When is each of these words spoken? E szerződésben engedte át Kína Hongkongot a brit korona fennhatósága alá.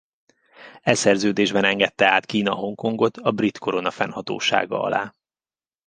E 0.81 0.93
szerződésben 0.93 1.63
engedte 1.63 2.07
át 2.07 2.25
Kína 2.25 2.53
Hongkongot 2.53 3.17
a 3.17 3.31
brit 3.31 3.57
korona 3.57 3.91
fennhatósága 3.91 4.81
alá. 4.81 5.13